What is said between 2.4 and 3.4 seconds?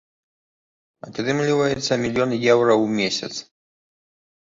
еўра ў месяц.